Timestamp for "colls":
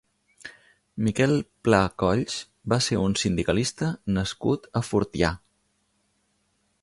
2.03-2.37